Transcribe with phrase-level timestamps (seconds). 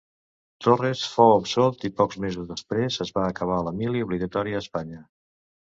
[0.65, 5.07] Torres fou absolt i pocs mesos després es va acabar la mili obligatòria a Espanya.